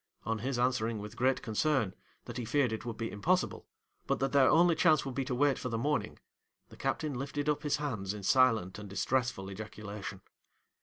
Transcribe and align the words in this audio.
On 0.23 0.39
his 0.39 0.57
answering 0.57 0.97
with 0.97 1.15
great 1.15 1.43
concern, 1.43 1.93
that 2.25 2.37
he 2.37 2.43
feared 2.43 2.73
it 2.73 2.85
would 2.85 2.97
be 2.97 3.11
impossible, 3.11 3.67
but 4.07 4.17
that 4.19 4.31
their 4.31 4.49
only 4.49 4.73
chance 4.73 5.05
would 5.05 5.13
be 5.13 5.23
to 5.25 5.35
wait 5.35 5.59
for 5.59 5.69
morning, 5.77 6.17
the 6.69 6.75
captain 6.75 7.13
lifted 7.13 7.47
up 7.47 7.61
his 7.61 7.77
hands 7.77 8.11
in 8.11 8.23
silent 8.23 8.79
and 8.79 8.89
distressful 8.89 9.47
ejaculation. 9.51 10.21